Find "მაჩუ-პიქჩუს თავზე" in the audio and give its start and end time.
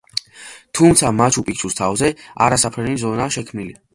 1.19-2.11